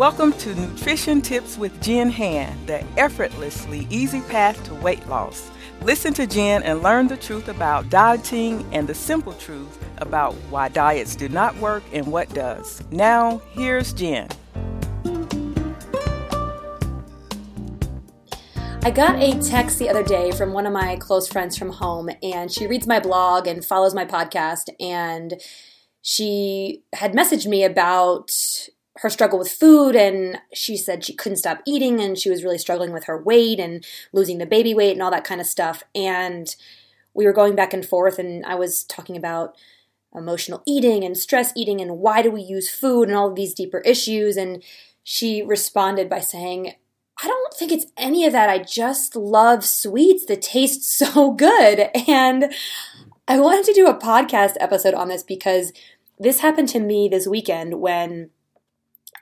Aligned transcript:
Welcome 0.00 0.32
to 0.32 0.54
Nutrition 0.54 1.20
Tips 1.20 1.58
with 1.58 1.78
Jenn 1.82 2.08
Hand, 2.08 2.66
the 2.66 2.82
effortlessly 2.96 3.86
easy 3.90 4.22
path 4.22 4.64
to 4.64 4.74
weight 4.76 5.06
loss. 5.08 5.50
Listen 5.82 6.14
to 6.14 6.26
Jenn 6.26 6.62
and 6.62 6.82
learn 6.82 7.06
the 7.06 7.18
truth 7.18 7.48
about 7.48 7.90
dieting 7.90 8.66
and 8.72 8.88
the 8.88 8.94
simple 8.94 9.34
truth 9.34 9.78
about 9.98 10.32
why 10.48 10.70
diets 10.70 11.14
do 11.14 11.28
not 11.28 11.54
work 11.58 11.82
and 11.92 12.06
what 12.06 12.32
does. 12.32 12.82
Now, 12.90 13.42
here's 13.50 13.92
Jenn. 13.92 14.28
I 18.82 18.90
got 18.90 19.22
a 19.22 19.38
text 19.42 19.78
the 19.78 19.90
other 19.90 20.02
day 20.02 20.30
from 20.30 20.54
one 20.54 20.64
of 20.66 20.72
my 20.72 20.96
close 20.96 21.28
friends 21.28 21.58
from 21.58 21.72
home, 21.72 22.08
and 22.22 22.50
she 22.50 22.66
reads 22.66 22.86
my 22.86 23.00
blog 23.00 23.46
and 23.46 23.62
follows 23.62 23.94
my 23.94 24.06
podcast. 24.06 24.70
And 24.80 25.34
she 26.00 26.84
had 26.94 27.12
messaged 27.12 27.46
me 27.46 27.64
about 27.64 28.30
her 29.00 29.10
struggle 29.10 29.38
with 29.38 29.50
food, 29.50 29.96
and 29.96 30.38
she 30.52 30.76
said 30.76 31.04
she 31.04 31.14
couldn't 31.14 31.38
stop 31.38 31.60
eating, 31.66 32.00
and 32.00 32.18
she 32.18 32.30
was 32.30 32.44
really 32.44 32.58
struggling 32.58 32.92
with 32.92 33.04
her 33.04 33.20
weight 33.20 33.58
and 33.58 33.84
losing 34.12 34.38
the 34.38 34.46
baby 34.46 34.74
weight 34.74 34.92
and 34.92 35.02
all 35.02 35.10
that 35.10 35.24
kind 35.24 35.40
of 35.40 35.46
stuff. 35.46 35.82
And 35.94 36.54
we 37.14 37.24
were 37.24 37.32
going 37.32 37.54
back 37.54 37.72
and 37.72 37.84
forth, 37.84 38.18
and 38.18 38.44
I 38.44 38.54
was 38.54 38.84
talking 38.84 39.16
about 39.16 39.56
emotional 40.14 40.62
eating 40.66 41.04
and 41.04 41.16
stress 41.16 41.52
eating 41.56 41.80
and 41.80 41.98
why 41.98 42.22
do 42.22 42.30
we 42.30 42.42
use 42.42 42.68
food 42.68 43.08
and 43.08 43.16
all 43.16 43.28
of 43.28 43.36
these 43.36 43.54
deeper 43.54 43.78
issues. 43.80 44.36
And 44.36 44.62
she 45.04 45.42
responded 45.42 46.08
by 46.08 46.20
saying, 46.20 46.74
I 47.22 47.26
don't 47.26 47.54
think 47.54 47.70
it's 47.70 47.86
any 47.96 48.24
of 48.26 48.32
that. 48.32 48.50
I 48.50 48.58
just 48.58 49.14
love 49.14 49.64
sweets 49.64 50.24
that 50.26 50.42
taste 50.42 50.82
so 50.98 51.32
good. 51.32 51.88
And 52.08 52.52
I 53.28 53.38
wanted 53.38 53.64
to 53.66 53.72
do 53.72 53.86
a 53.86 53.98
podcast 53.98 54.56
episode 54.60 54.94
on 54.94 55.08
this 55.08 55.22
because 55.22 55.72
this 56.18 56.40
happened 56.40 56.68
to 56.70 56.80
me 56.80 57.08
this 57.08 57.26
weekend 57.26 57.80
when 57.80 58.30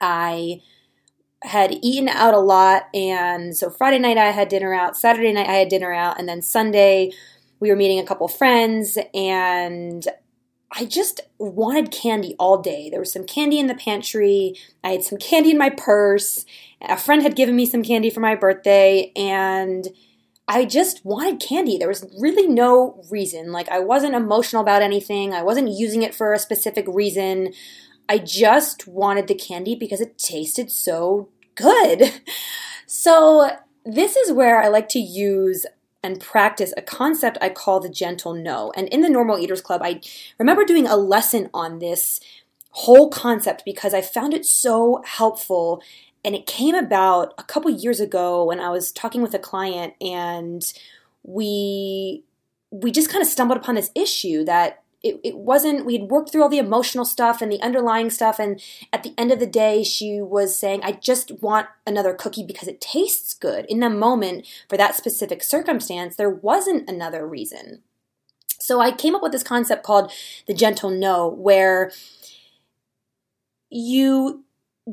I 0.00 0.62
had 1.42 1.78
eaten 1.82 2.08
out 2.08 2.34
a 2.34 2.40
lot. 2.40 2.88
And 2.94 3.56
so 3.56 3.70
Friday 3.70 3.98
night 3.98 4.18
I 4.18 4.30
had 4.30 4.48
dinner 4.48 4.74
out, 4.74 4.96
Saturday 4.96 5.32
night 5.32 5.48
I 5.48 5.54
had 5.54 5.68
dinner 5.68 5.92
out, 5.92 6.18
and 6.18 6.28
then 6.28 6.42
Sunday 6.42 7.12
we 7.60 7.70
were 7.70 7.76
meeting 7.76 7.98
a 7.98 8.06
couple 8.06 8.28
friends 8.28 8.98
and 9.14 10.06
I 10.70 10.84
just 10.84 11.20
wanted 11.38 11.90
candy 11.90 12.36
all 12.38 12.60
day. 12.60 12.90
There 12.90 13.00
was 13.00 13.12
some 13.12 13.24
candy 13.24 13.58
in 13.58 13.68
the 13.68 13.74
pantry. 13.74 14.54
I 14.84 14.90
had 14.90 15.02
some 15.02 15.18
candy 15.18 15.50
in 15.50 15.58
my 15.58 15.70
purse. 15.70 16.44
A 16.82 16.96
friend 16.96 17.22
had 17.22 17.36
given 17.36 17.56
me 17.56 17.66
some 17.66 17.82
candy 17.82 18.10
for 18.10 18.20
my 18.20 18.34
birthday, 18.34 19.12
and 19.16 19.88
I 20.46 20.64
just 20.66 21.04
wanted 21.04 21.40
candy. 21.40 21.78
There 21.78 21.88
was 21.88 22.04
really 22.20 22.46
no 22.46 23.02
reason. 23.10 23.50
Like, 23.50 23.68
I 23.70 23.80
wasn't 23.80 24.14
emotional 24.14 24.62
about 24.62 24.82
anything, 24.82 25.32
I 25.32 25.42
wasn't 25.42 25.70
using 25.70 26.02
it 26.02 26.14
for 26.14 26.32
a 26.32 26.38
specific 26.38 26.84
reason. 26.86 27.54
I 28.08 28.18
just 28.18 28.86
wanted 28.86 29.26
the 29.26 29.34
candy 29.34 29.74
because 29.74 30.00
it 30.00 30.18
tasted 30.18 30.70
so 30.70 31.28
good. 31.54 32.22
So, 32.90 33.50
this 33.84 34.16
is 34.16 34.32
where 34.32 34.62
I 34.62 34.68
like 34.68 34.88
to 34.88 34.98
use 34.98 35.66
and 36.02 36.18
practice 36.18 36.72
a 36.76 36.82
concept 36.82 37.36
I 37.40 37.50
call 37.50 37.80
the 37.80 37.90
gentle 37.90 38.32
no. 38.32 38.72
And 38.76 38.88
in 38.88 39.02
the 39.02 39.10
Normal 39.10 39.38
Eaters 39.38 39.60
Club, 39.60 39.82
I 39.84 40.00
remember 40.38 40.64
doing 40.64 40.86
a 40.86 40.96
lesson 40.96 41.50
on 41.52 41.80
this 41.80 42.18
whole 42.70 43.10
concept 43.10 43.64
because 43.64 43.92
I 43.92 44.00
found 44.00 44.32
it 44.32 44.46
so 44.46 45.02
helpful. 45.04 45.82
And 46.24 46.34
it 46.34 46.46
came 46.46 46.74
about 46.74 47.34
a 47.36 47.42
couple 47.42 47.70
years 47.70 48.00
ago 48.00 48.44
when 48.44 48.58
I 48.58 48.70
was 48.70 48.92
talking 48.92 49.20
with 49.20 49.34
a 49.34 49.38
client 49.38 49.94
and 50.00 50.62
we 51.22 52.24
we 52.70 52.90
just 52.90 53.10
kind 53.10 53.22
of 53.22 53.28
stumbled 53.28 53.58
upon 53.58 53.74
this 53.74 53.90
issue 53.94 54.44
that 54.44 54.82
it, 55.02 55.20
it 55.22 55.36
wasn't 55.36 55.86
we 55.86 55.96
had 55.96 56.10
worked 56.10 56.32
through 56.32 56.42
all 56.42 56.48
the 56.48 56.58
emotional 56.58 57.04
stuff 57.04 57.40
and 57.40 57.52
the 57.52 57.62
underlying 57.62 58.10
stuff 58.10 58.38
and 58.38 58.60
at 58.92 59.02
the 59.02 59.14
end 59.16 59.30
of 59.30 59.38
the 59.38 59.46
day 59.46 59.84
she 59.84 60.20
was 60.20 60.58
saying 60.58 60.80
i 60.82 60.92
just 60.92 61.40
want 61.40 61.68
another 61.86 62.12
cookie 62.12 62.44
because 62.44 62.68
it 62.68 62.80
tastes 62.80 63.34
good. 63.34 63.64
In 63.66 63.80
the 63.80 63.90
moment 63.90 64.46
for 64.68 64.76
that 64.76 64.94
specific 64.94 65.42
circumstance 65.42 66.16
there 66.16 66.30
wasn't 66.30 66.88
another 66.88 67.26
reason. 67.26 67.82
So 68.58 68.80
i 68.80 68.90
came 68.90 69.14
up 69.14 69.22
with 69.22 69.32
this 69.32 69.42
concept 69.42 69.84
called 69.84 70.12
the 70.46 70.54
gentle 70.54 70.90
no 70.90 71.28
where 71.28 71.92
you 73.70 74.44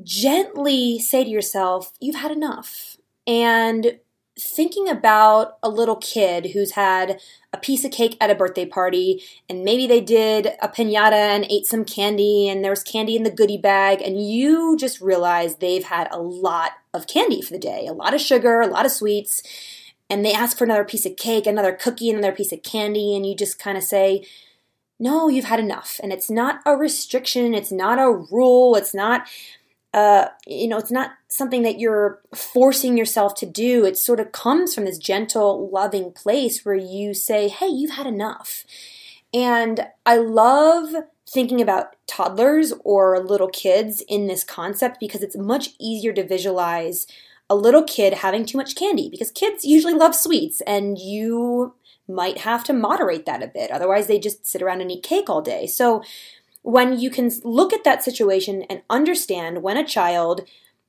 gently 0.04 1.00
say 1.00 1.24
to 1.24 1.30
yourself 1.30 1.94
you've 2.00 2.18
had 2.18 2.32
enough 2.32 2.98
and 3.26 4.00
thinking 4.38 4.90
about 4.90 5.57
a 5.63 5.69
little 5.69 5.96
kid 5.96 6.47
who's 6.47 6.72
had 6.72 7.22
a 7.53 7.57
piece 7.57 7.85
of 7.85 7.91
cake 7.91 8.18
at 8.19 8.29
a 8.29 8.35
birthday 8.35 8.66
party 8.66 9.23
and 9.50 9.63
maybe 9.63 9.88
they 9.88 10.01
did 10.01 10.47
a 10.62 10.68
pinata 10.68 11.13
and 11.13 11.46
ate 11.50 11.66
some 11.66 11.85
candy 11.85 12.50
and 12.50 12.62
there 12.62 12.72
was 12.72 12.84
candy 12.84 13.16
in 13.16 13.23
the 13.23 13.31
goodie 13.31 13.57
bag 13.57 14.01
and 14.01 14.22
you 14.22 14.75
just 14.78 15.00
realize 15.00 15.56
they've 15.56 15.85
had 15.85 16.09
a 16.12 16.19
lot 16.19 16.72
of 16.94 17.07
candy 17.07 17.41
for 17.41 17.53
the 17.53 17.59
day, 17.59 17.88
a 17.88 17.94
lot 17.94 18.13
of 18.13 18.19
sugar, 18.19 18.59
a 18.59 18.68
lot 18.68 18.85
of 18.85 18.91
sweets, 18.91 19.41
and 20.09 20.25
they 20.25 20.34
ask 20.34 20.57
for 20.57 20.66
another 20.66 20.84
piece 20.84 21.06
of 21.06 21.16
cake, 21.16 21.47
another 21.47 21.72
cookie, 21.72 22.09
another 22.09 22.34
piece 22.34 22.52
of 22.52 22.62
candy 22.62 23.16
and 23.16 23.25
you 23.25 23.35
just 23.35 23.57
kind 23.57 23.78
of 23.78 23.84
say, 23.85 24.25
"No, 25.00 25.29
you've 25.29 25.46
had 25.46 25.62
enough." 25.62 26.00
And 26.03 26.12
it's 26.12 26.29
not 26.29 26.59
a 26.66 26.75
restriction, 26.75 27.53
it's 27.53 27.72
not 27.72 28.00
a 28.00 28.12
rule, 28.12 28.75
it's 28.75 28.94
not 28.94 29.28
uh, 29.96 30.28
you 30.46 30.68
know, 30.68 30.78
it's 30.78 30.92
not 30.92 31.12
something 31.30 31.64
that 31.64 31.80
you're 31.80 32.20
forcing 32.36 32.98
yourself 32.98 33.34
to 33.34 33.46
do. 33.46 33.86
It 33.86 33.98
sort 33.98 34.20
of 34.20 34.34
comes 34.34 34.76
from 34.76 34.84
this 34.84 34.98
gentle, 34.98 35.70
loving 35.70 36.12
place 36.12 36.66
where 36.66 36.76
you 36.76 37.14
say, 37.14 37.48
hey, 37.48 37.68
you've 37.68 37.96
had 37.96 38.06
enough. 38.06 38.66
And 39.34 39.88
I 40.06 40.18
love 40.18 40.94
thinking 41.26 41.62
about 41.62 41.96
toddlers 42.08 42.74
or 42.84 43.22
little 43.22 43.48
kids 43.48 44.04
in 44.10 44.28
this 44.28 44.44
concept 44.44 45.00
because 45.00 45.22
it's 45.22 45.38
much 45.38 45.70
easier 45.80 46.12
to 46.12 46.28
visualize 46.28 47.08
a 47.50 47.56
little 47.56 47.84
kid 47.84 48.16
having 48.16 48.46
too 48.46 48.58
much 48.58 48.76
candy 48.76 49.08
because 49.08 49.32
kids 49.32 49.64
usually 49.64 49.94
love 49.94 50.14
sweets 50.14 50.60
and 50.68 50.98
you 51.00 51.74
might 52.06 52.40
have 52.40 52.66
to 52.66 52.74
moderate 52.74 53.26
that 53.26 53.42
a 53.42 53.48
bit. 53.48 53.72
Otherwise, 53.72 54.08
they 54.08 54.20
just 54.20 54.46
sit 54.46 54.62
around 54.62 54.82
and 54.82 54.92
eat 54.92 55.04
cake 55.04 55.30
all 55.30 55.42
day. 55.42 55.66
So, 55.68 56.04
when 56.66 56.98
you 57.00 57.12
can 57.12 57.30
look 57.44 57.74
at 57.74 57.84
that 57.84 58.03
situation 58.03 58.64
and 58.72 58.81
understand 58.90 59.62
when 59.62 59.78
a 59.78 59.86
child 59.86 60.42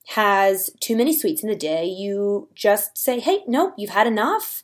has 0.08 0.70
too 0.80 0.96
many 0.96 1.14
sweets 1.14 1.42
in 1.42 1.50
the 1.50 1.54
day, 1.54 1.84
you 1.84 2.48
just 2.54 2.96
say, 2.96 3.20
hey, 3.20 3.40
no, 3.46 3.74
you've 3.76 3.90
had 3.90 4.06
enough. 4.06 4.62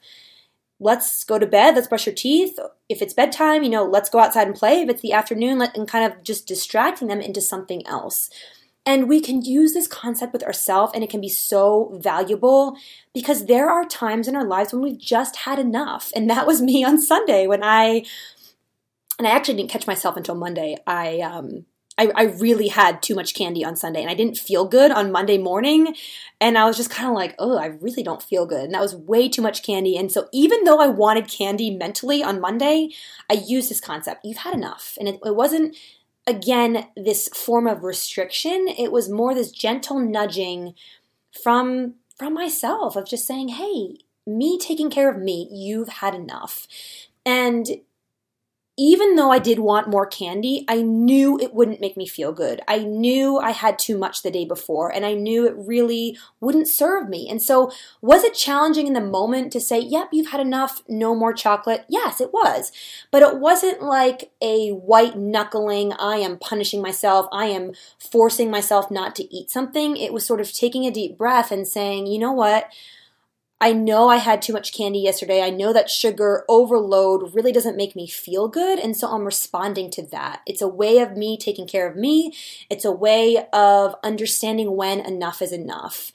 Let's 0.81 1.23
go 1.25 1.39
to 1.39 1.47
bed. 1.47 1.75
Let's 1.75 1.87
brush 1.87 2.07
your 2.07 2.15
teeth. 2.15 2.59
If 2.89 3.03
it's 3.03 3.13
bedtime, 3.13 3.63
you 3.63 3.69
know, 3.69 3.85
let's 3.85 4.09
go 4.09 4.21
outside 4.21 4.47
and 4.47 4.57
play. 4.57 4.81
If 4.81 4.89
it's 4.89 5.03
the 5.03 5.13
afternoon, 5.13 5.59
let, 5.59 5.77
and 5.77 5.87
kind 5.87 6.11
of 6.11 6.23
just 6.23 6.47
distracting 6.47 7.09
them 7.09 7.21
into 7.21 7.43
something 7.43 7.87
else. 7.87 8.31
And 8.87 9.07
we 9.07 9.21
can 9.21 9.43
use 9.43 9.75
this 9.75 9.87
concept 9.87 10.33
with 10.33 10.43
ourselves, 10.43 10.93
and 10.95 11.05
it 11.05 11.11
can 11.11 11.21
be 11.21 11.29
so 11.29 11.97
valuable 12.01 12.77
because 13.13 13.45
there 13.47 13.69
are 13.69 13.85
times 13.85 14.29
in 14.29 14.35
our 14.35 14.47
lives 14.47 14.73
when 14.73 14.83
we've 14.83 14.99
just 14.99 15.37
had 15.37 15.59
enough. 15.59 16.11
And 16.17 16.29
that 16.31 16.47
was 16.47 16.63
me 16.63 16.83
on 16.83 17.01
Sunday 17.01 17.47
when 17.47 17.63
I 17.63 18.05
and 19.23 19.33
I 19.33 19.37
actually 19.37 19.55
didn't 19.55 19.71
catch 19.71 19.87
myself 19.87 20.17
until 20.17 20.35
Monday. 20.35 20.77
I 20.85 21.21
um 21.21 21.67
I, 21.97 22.11
I 22.15 22.23
really 22.23 22.69
had 22.69 23.03
too 23.03 23.15
much 23.15 23.35
candy 23.35 23.65
on 23.65 23.77
Sunday 23.77 24.01
and 24.01 24.11
I 24.11 24.15
didn't 24.15 24.39
feel 24.39 24.65
good 24.65 24.91
on 24.91 25.13
Monday 25.13 25.39
morning. 25.39 25.95
And 26.41 26.57
I 26.57 26.65
was 26.65 26.77
just 26.77 26.91
kind 26.91 27.09
of 27.09 27.15
like, 27.15 27.35
oh, 27.39 27.59
I 27.59 27.67
really 27.67 28.03
don't 28.03 28.23
feel 28.23 28.47
good. 28.47 28.65
And 28.65 28.75
that 28.75 28.81
was 28.81 28.97
way 28.97 29.29
too 29.29 29.43
much 29.43 29.63
candy. 29.63 29.97
And 29.97 30.11
so 30.11 30.27
even 30.33 30.65
though 30.65 30.81
I 30.81 30.87
wanted 30.87 31.29
candy 31.29 31.71
mentally 31.71 32.23
on 32.23 32.41
Monday, 32.41 32.89
I 33.31 33.35
used 33.35 33.71
this 33.71 33.81
concept. 33.81 34.25
You've 34.25 34.39
had 34.39 34.55
enough. 34.55 34.97
And 34.99 35.07
it, 35.07 35.21
it 35.25 35.37
wasn't 35.37 35.77
again 36.27 36.87
this 36.97 37.29
form 37.29 37.67
of 37.67 37.85
restriction. 37.85 38.67
It 38.69 38.91
was 38.91 39.09
more 39.09 39.35
this 39.35 39.53
gentle 39.53 40.01
nudging 40.01 40.75
from 41.43 41.95
from 42.19 42.35
myself 42.35 42.97
of 42.97 43.07
just 43.07 43.27
saying, 43.27 43.49
hey, 43.49 43.99
me 44.27 44.59
taking 44.59 44.91
care 44.91 45.11
of 45.11 45.19
me, 45.19 45.49
you've 45.53 45.89
had 45.89 46.15
enough. 46.15 46.67
And 47.25 47.69
even 48.85 49.15
though 49.15 49.31
I 49.31 49.39
did 49.39 49.61
want 49.61 49.89
more 49.89 50.07
candy, 50.07 50.65
I 50.69 50.83
knew 50.83 51.39
it 51.39 51.55
wouldn't 51.55 51.81
make 51.81 51.97
me 51.97 52.05
feel 52.05 52.33
good. 52.33 52.61
I 52.67 52.79
knew 52.79 53.39
I 53.39 53.53
had 53.53 53.79
too 53.79 53.97
much 53.97 54.23
the 54.23 54.31
day 54.33 54.45
before, 54.45 54.93
and 54.93 55.07
I 55.07 55.15
knew 55.15 55.47
it 55.47 55.55
really 55.57 56.19
wouldn't 56.41 56.67
serve 56.67 57.09
me. 57.09 57.29
And 57.31 57.41
so, 57.41 57.71
was 58.01 58.25
it 58.25 58.35
challenging 58.35 58.89
in 58.89 58.93
the 58.93 59.01
moment 59.01 59.53
to 59.53 59.61
say, 59.61 59.79
Yep, 59.79 60.09
you've 60.11 60.33
had 60.33 60.41
enough, 60.41 60.83
no 60.89 61.15
more 61.15 61.33
chocolate? 61.33 61.85
Yes, 61.89 62.21
it 62.21 62.33
was. 62.33 62.73
But 63.13 63.23
it 63.23 63.39
wasn't 63.39 63.83
like 63.83 64.33
a 64.43 64.71
white 64.71 65.17
knuckling, 65.17 65.93
I 65.93 66.17
am 66.17 66.37
punishing 66.37 66.83
myself, 66.83 67.29
I 67.31 67.47
am 67.47 67.75
forcing 68.01 68.51
myself 68.51 68.91
not 68.91 69.15
to 69.15 69.33
eat 69.33 69.49
something. 69.49 69.97
It 69.97 70.13
was 70.13 70.27
sort 70.27 70.41
of 70.41 70.53
taking 70.53 70.87
a 70.87 70.91
deep 70.91 71.17
breath 71.17 71.53
and 71.53 71.69
saying, 71.69 72.09
You 72.09 72.19
know 72.19 72.33
what? 72.33 72.69
I 73.63 73.73
know 73.73 74.09
I 74.09 74.17
had 74.17 74.43
too 74.43 74.53
much 74.53 74.75
candy 74.77 74.99
yesterday. 74.99 75.41
I 75.41 75.51
know 75.51 75.73
that 75.73 75.89
sugar 75.89 76.45
overload 76.49 77.33
really 77.33 77.53
doesn't 77.53 77.77
make 77.77 77.95
me 77.95 78.09
feel 78.09 78.49
good. 78.49 78.81
And 78.81 78.97
so 78.97 79.07
I'm 79.09 79.25
responding 79.25 79.89
to 79.93 80.03
that. 80.09 80.41
It's 80.47 80.61
a 80.61 80.67
way 80.67 80.99
of 80.99 81.17
me 81.17 81.39
taking 81.39 81.69
care 81.69 81.89
of 81.89 81.97
me, 81.97 82.35
it's 82.69 82.85
a 82.85 82.91
way 82.91 83.47
of 83.53 83.95
understanding 84.03 84.75
when 84.77 84.99
enough 84.99 85.41
is 85.41 85.53
enough. 85.53 86.11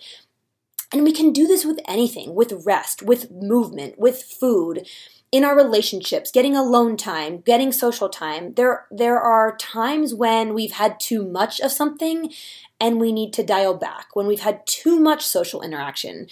And 0.92 1.04
we 1.04 1.14
can 1.14 1.32
do 1.32 1.48
this 1.48 1.64
with 1.66 1.80
anything 1.88 2.36
with 2.36 2.64
rest, 2.66 3.02
with 3.02 3.32
movement, 3.32 3.98
with 3.98 4.22
food. 4.24 4.86
in 5.32 5.44
our 5.44 5.56
relationships, 5.56 6.32
getting 6.32 6.56
alone 6.56 6.96
time, 6.96 7.40
getting 7.42 7.72
social 7.72 8.10
time. 8.10 8.54
There 8.54 8.86
there 8.90 9.20
are 9.20 9.58
times 9.58 10.14
when 10.14 10.54
we've 10.54 10.72
had 10.72 11.00
too 11.00 11.26
much 11.28 11.60
of 11.60 11.72
something 11.72 12.34
and 12.80 13.00
we 13.00 13.12
need 13.12 13.34
to 13.34 13.44
dial 13.44 13.74
back. 13.74 14.16
When 14.16 14.28
we've 14.28 14.40
had 14.40 14.66
too 14.66 15.00
much 15.00 15.26
social 15.26 15.62
interaction, 15.62 16.28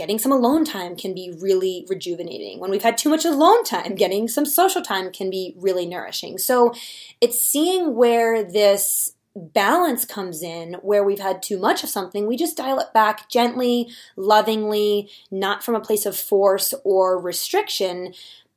getting 0.00 0.18
some 0.18 0.32
alone 0.32 0.64
time 0.64 0.96
can 0.96 1.12
be 1.12 1.30
really 1.42 1.84
rejuvenating. 1.86 2.58
When 2.58 2.70
we've 2.70 2.82
had 2.82 2.96
too 2.96 3.10
much 3.10 3.26
alone 3.26 3.64
time, 3.64 3.94
getting 3.96 4.28
some 4.28 4.46
social 4.46 4.80
time 4.80 5.12
can 5.12 5.28
be 5.28 5.52
really 5.58 5.84
nourishing. 5.84 6.38
So 6.38 6.72
it's 7.20 7.38
seeing 7.38 7.94
where 7.94 8.42
this 8.42 9.12
balance 9.36 10.06
comes 10.06 10.42
in 10.42 10.78
where 10.80 11.04
we've 11.04 11.20
had 11.20 11.42
too 11.42 11.58
much 11.58 11.84
of 11.84 11.90
something, 11.90 12.26
we 12.26 12.38
just 12.38 12.56
dial 12.56 12.78
it 12.78 12.94
back 12.94 13.28
gently, 13.28 13.90
lovingly, 14.16 15.10
not 15.30 15.62
from 15.62 15.74
a 15.74 15.80
place 15.80 16.06
of 16.06 16.16
force 16.16 16.72
or 16.82 17.20
restriction, 17.20 18.14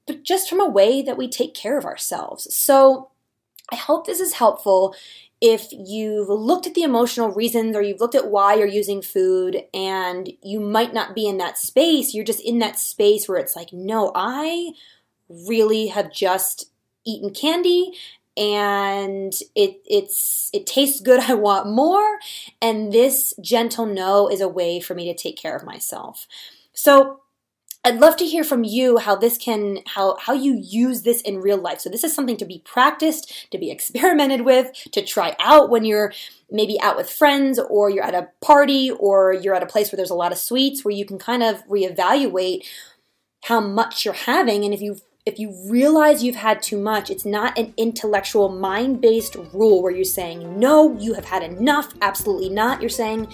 but 0.07 0.23
just 0.23 0.49
from 0.49 0.61
a 0.61 0.69
way 0.69 1.01
that 1.01 1.17
we 1.17 1.27
take 1.27 1.53
care 1.53 1.77
of 1.77 1.83
ourselves. 1.83 2.55
So 2.55 3.09
I 3.69 3.75
hope 3.75 4.05
this 4.05 4.21
is 4.21 4.35
helpful 4.35 4.95
if 5.45 5.67
you've 5.73 6.29
looked 6.29 6.67
at 6.67 6.73
the 6.73 6.83
emotional 6.83 7.29
reasons 7.29 7.75
or 7.75 7.81
you've 7.81 7.99
looked 7.99 8.15
at 8.15 8.31
why 8.31 8.53
you're 8.53 8.65
using 8.65 9.01
food 9.01 9.61
and 9.73 10.31
you 10.41 10.61
might 10.61 10.93
not 10.93 11.13
be 11.13 11.27
in 11.27 11.37
that 11.39 11.57
space, 11.57 12.13
you're 12.13 12.23
just 12.23 12.39
in 12.39 12.59
that 12.59 12.79
space 12.79 13.27
where 13.27 13.39
it's 13.39 13.53
like, 13.53 13.73
no, 13.73 14.13
I 14.15 14.71
really 15.27 15.87
have 15.87 16.13
just 16.13 16.71
eaten 17.03 17.31
candy 17.31 17.91
and 18.37 19.33
it 19.53 19.81
it's 19.85 20.49
it 20.53 20.65
tastes 20.65 21.01
good 21.01 21.19
i 21.29 21.33
want 21.33 21.67
more. 21.67 22.19
And 22.61 22.93
this 22.93 23.33
gentle 23.41 23.85
no 23.85 24.29
is 24.29 24.39
a 24.39 24.47
way 24.47 24.79
for 24.79 24.95
me 24.95 25.11
to 25.11 25.13
take 25.13 25.37
care 25.37 25.57
of 25.57 25.65
myself. 25.65 26.25
So 26.71 27.19
I'd 27.85 28.00
love 28.00 28.15
to 28.18 28.25
hear 28.25 28.45
from 28.45 28.63
you 28.63 28.97
how 28.97 29.15
this 29.18 29.38
can 29.38 29.80
how 29.85 30.15
how 30.18 30.33
you 30.33 30.57
use 30.57 31.01
this 31.01 31.19
in 31.21 31.41
real 31.41 31.57
life. 31.57 31.81
So 31.81 31.89
this 31.89 32.06
is 32.06 32.15
something 32.15 32.38
to 32.38 32.45
be 32.45 32.59
practiced, 32.59 33.51
to 33.51 33.57
be 33.57 33.71
experimented 33.71 34.41
with, 34.41 34.71
to 34.91 35.03
try 35.03 35.35
out 35.39 35.69
when 35.69 35.83
you're 35.83 36.13
maybe 36.50 36.80
out 36.80 36.95
with 36.95 37.09
friends 37.09 37.59
or 37.59 37.89
you're 37.89 38.03
at 38.03 38.13
a 38.13 38.30
party 38.41 38.91
or 38.91 39.33
you're 39.33 39.56
at 39.56 39.63
a 39.63 39.68
place 39.68 39.91
where 39.91 39.97
there's 39.97 40.09
a 40.09 40.15
lot 40.15 40.31
of 40.31 40.38
sweets 40.38 40.85
where 40.85 40.94
you 40.94 41.06
can 41.06 41.18
kind 41.18 41.44
of 41.44 41.65
reevaluate 41.68 42.65
how 43.45 43.59
much 43.59 44.06
you're 44.06 44.13
having 44.13 44.63
and 44.63 44.74
if 44.74 44.81
you 44.81 44.97
if 45.25 45.39
you 45.39 45.56
realize 45.69 46.21
you've 46.21 46.36
had 46.36 46.62
too 46.62 46.77
much, 46.77 47.09
it's 47.09 47.25
not 47.25 47.57
an 47.57 47.74
intellectual, 47.77 48.50
mind 48.50 49.00
based 49.00 49.38
rule 49.53 49.81
where 49.81 49.91
you're 49.91 50.03
saying, 50.03 50.59
no, 50.59 50.97
you 51.00 51.13
have 51.13 51.24
had 51.24 51.44
enough. 51.44 51.94
Absolutely 52.01 52.50
not. 52.50 52.81
You're 52.81 52.89
saying, 52.89 53.29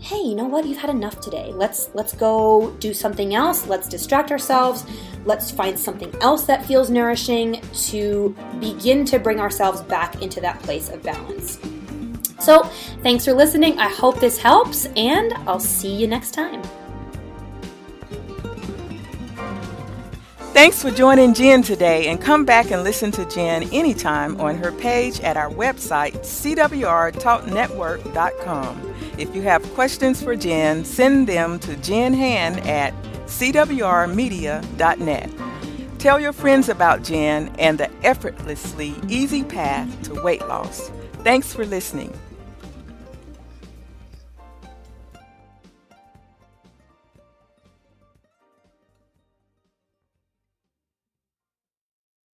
hey, 0.00 0.20
you 0.20 0.34
know 0.34 0.44
what? 0.44 0.66
You've 0.66 0.78
had 0.78 0.90
enough 0.90 1.20
today. 1.20 1.52
Let's 1.52 1.90
let's 1.94 2.14
go 2.14 2.70
do 2.78 2.94
something 2.94 3.34
else. 3.34 3.66
Let's 3.66 3.88
distract 3.88 4.30
ourselves. 4.30 4.86
Let's 5.24 5.50
find 5.50 5.76
something 5.78 6.14
else 6.20 6.44
that 6.44 6.64
feels 6.64 6.90
nourishing 6.90 7.60
to 7.88 8.34
begin 8.60 9.04
to 9.06 9.18
bring 9.18 9.40
ourselves 9.40 9.82
back 9.82 10.22
into 10.22 10.40
that 10.40 10.62
place 10.62 10.88
of 10.88 11.02
balance. 11.02 11.58
So, 12.40 12.62
thanks 13.02 13.24
for 13.24 13.32
listening. 13.32 13.78
I 13.78 13.88
hope 13.88 14.20
this 14.20 14.38
helps, 14.38 14.86
and 14.96 15.32
I'll 15.46 15.60
see 15.60 15.94
you 15.94 16.06
next 16.06 16.32
time. 16.32 16.62
Thanks 20.52 20.82
for 20.82 20.90
joining 20.90 21.34
Jenn 21.34 21.62
today 21.62 22.08
and 22.08 22.20
come 22.20 22.44
back 22.44 22.72
and 22.72 22.82
listen 22.82 23.12
to 23.12 23.24
Jenn 23.26 23.62
anytime 23.72 24.40
on 24.40 24.56
her 24.56 24.72
page 24.72 25.20
at 25.20 25.36
our 25.36 25.50
website, 25.50 26.16
cwrtalknetwork.com. 26.18 28.87
If 29.18 29.34
you 29.34 29.42
have 29.42 29.62
questions 29.74 30.22
for 30.22 30.36
Jenn, 30.36 30.84
send 30.84 31.26
them 31.26 31.58
to 31.60 31.74
Jenn 31.76 32.12
Hand 32.14 32.60
at 32.60 32.94
cwrmedia.net. 33.26 35.30
Tell 35.98 36.20
your 36.20 36.32
friends 36.32 36.68
about 36.68 37.02
Jenn 37.02 37.52
and 37.58 37.78
the 37.78 37.90
effortlessly 38.04 38.94
easy 39.08 39.42
path 39.42 40.02
to 40.04 40.22
weight 40.22 40.46
loss. 40.46 40.92
Thanks 41.24 41.52
for 41.52 41.66
listening. 41.66 42.16